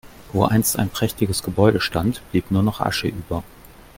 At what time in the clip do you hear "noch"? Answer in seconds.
2.63-2.81